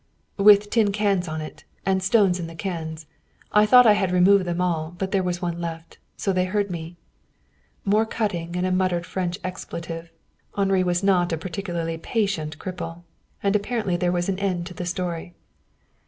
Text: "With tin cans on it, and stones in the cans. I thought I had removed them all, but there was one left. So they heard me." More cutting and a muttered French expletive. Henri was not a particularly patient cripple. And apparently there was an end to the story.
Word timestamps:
"With 0.37 0.71
tin 0.71 0.91
cans 0.91 1.27
on 1.27 1.41
it, 1.41 1.63
and 1.85 2.01
stones 2.01 2.39
in 2.39 2.47
the 2.47 2.55
cans. 2.55 3.05
I 3.51 3.67
thought 3.67 3.85
I 3.85 3.93
had 3.93 4.11
removed 4.11 4.45
them 4.45 4.59
all, 4.59 4.95
but 4.97 5.11
there 5.11 5.21
was 5.21 5.43
one 5.43 5.61
left. 5.61 5.99
So 6.17 6.33
they 6.33 6.45
heard 6.45 6.71
me." 6.71 6.97
More 7.85 8.07
cutting 8.07 8.55
and 8.55 8.65
a 8.65 8.71
muttered 8.71 9.05
French 9.05 9.37
expletive. 9.43 10.09
Henri 10.55 10.81
was 10.83 11.03
not 11.03 11.31
a 11.31 11.37
particularly 11.37 11.99
patient 11.99 12.57
cripple. 12.57 13.03
And 13.43 13.55
apparently 13.55 13.95
there 13.95 14.11
was 14.11 14.27
an 14.27 14.39
end 14.39 14.65
to 14.65 14.73
the 14.73 14.87
story. 14.87 15.35